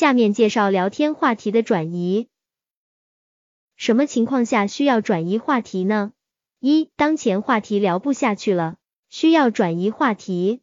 [0.00, 2.28] 下面介绍聊天话题的转移。
[3.76, 6.14] 什么情况下需要转移话题呢？
[6.58, 8.78] 一、当前话题聊不下去了，
[9.10, 10.62] 需要转移话题。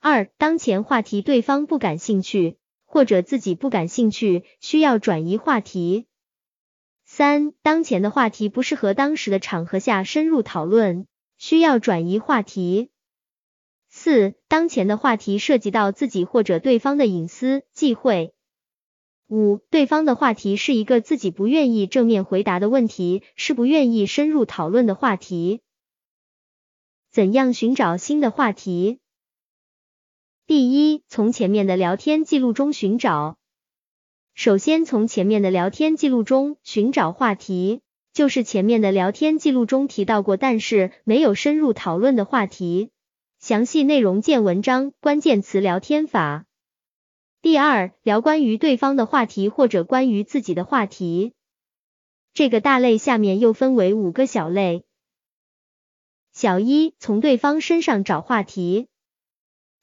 [0.00, 6.08] 二、当前话题对方不感兴趣，或者自己不感兴趣，需要转移话题。
[7.04, 11.06] 三、当前的话题不适合当时的场合下深入讨论，
[11.38, 12.90] 需要转移话题。
[14.02, 18.34] 四、当前的话题涉及到自己或者对方的隐私、忌讳。
[19.28, 25.60] 五、对方的话题是一个自己不愿意正面回答的问题，是不愿意深入讨论的话题。
[27.12, 28.98] 怎样寻找新的话题？
[30.48, 33.38] 第一，从前面的聊天记录中寻找。
[34.34, 37.82] 首先，从前面的聊天记录中寻找话题，
[38.12, 42.90] 就是前面的聊天记录中提到过但是没有深入讨论的话题。
[43.42, 46.46] 详细内容见文章，关键词聊天法。
[47.40, 51.32] 第二，聊关于对方的话题或者关于自己的话题。
[52.34, 54.84] 这个大类下面又分为五个小类。
[56.30, 58.86] 小一，从对方身上找话题，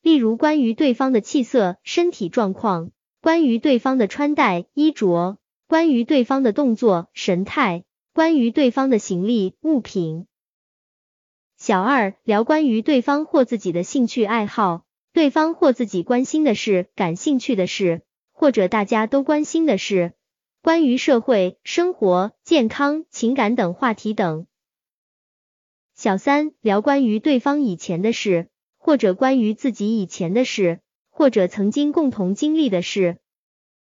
[0.02, 2.92] 例如关于对方的气色、身体状况。
[3.22, 7.84] 关于对方的穿戴衣着，关于对方的动作神态，
[8.14, 10.28] 关于对方的行李物品。
[11.60, 20.14] 小二聊关于对方或自己的兴趣爱好，对方或自己关心的事、感兴趣的事，或者大家都关心的事，
[20.62, 24.48] 关于社会、生活、健康、情感等话题等。
[25.94, 30.80] 小三聊关于对方以前的事，或者关于自己以前的事。
[31.12, 33.18] 或者曾经共同经历的事，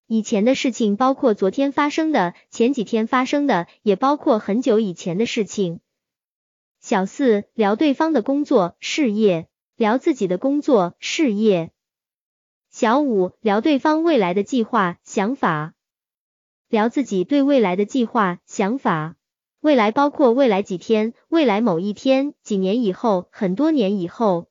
[0.08, 5.80] 以前的事情包括昨天发生的、前几天发生的，也包括很久以前的事情。
[6.90, 11.70] 小四聊对方的工作、事业，聊自己的工作、事业。
[12.72, 15.76] 小五聊对方未来的计划、想法，
[16.68, 19.18] 聊自己对未来的计划、想法。
[19.60, 24.48] 未来包括未来几天、未来某一天、几年以后、很多年以后。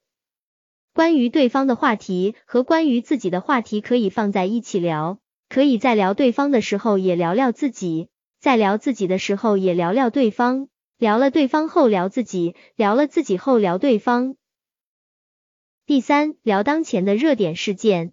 [0.94, 5.18] 关于对方的话题和关于自己的话题可以放在一起聊，
[5.48, 10.68] 可以在聊对方的时候也聊聊自己，在聊自己的时候也聊聊对方，
[10.98, 14.34] 聊了对方后聊自己，聊了自己后聊对方。
[15.86, 18.12] 第三，聊当前的热点事件，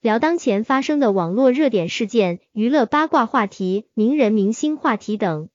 [0.00, 5.48] 聊当前发生的网络热点事件、娱乐八卦话题、名人明星话题等。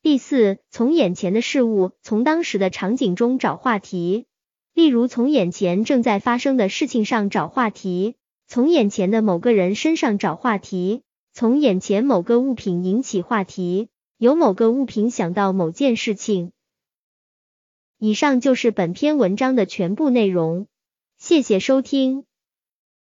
[0.00, 4.24] 第四，从眼前的事物，从当时的场景中找话题。
[4.72, 11.02] 例如，从眼前正在发生的事情上找话题，从眼前的某个人身上找话题，
[11.34, 16.52] 从眼前某个物品引起话题，有某个物品想到某件事情。
[17.98, 20.66] 以上就是本篇文章的全部内容，
[21.16, 22.24] 谢谢收听。